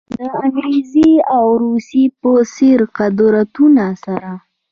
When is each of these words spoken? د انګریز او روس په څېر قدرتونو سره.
د 0.17 0.19
انګریز 0.43 0.93
او 1.35 1.45
روس 1.63 1.89
په 2.19 2.31
څېر 2.53 2.79
قدرتونو 2.97 3.87
سره. 4.03 4.31